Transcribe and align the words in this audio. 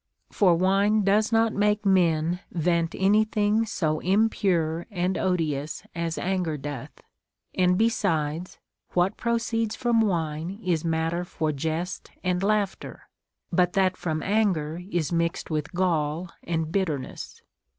For 0.31 0.55
wine 0.55 1.03
does 1.03 1.31
not 1.31 1.53
make 1.53 1.85
men 1.85 2.39
vent 2.51 2.95
any 2.97 3.23
thing 3.23 3.67
so 3.67 3.99
impure 3.99 4.87
and 4.89 5.15
odious 5.15 5.83
as 5.93 6.17
anger 6.17 6.57
doth; 6.57 6.89
and, 7.53 7.77
besides, 7.77 8.57
what 8.93 9.15
proceeds 9.15 9.75
from 9.75 10.01
wine 10.01 10.59
is 10.65 10.83
matter 10.83 11.23
for 11.23 11.51
jest 11.51 12.09
and 12.23 12.41
laughter, 12.41 13.09
but 13.51 13.73
that 13.73 13.95
from 13.95 14.23
anger 14.23 14.81
is 14.89 15.11
mixed 15.11 15.51
with 15.51 15.71
gall 15.71 16.31
and 16.41 16.71
bitter 16.71 16.97
ness. 16.97 17.43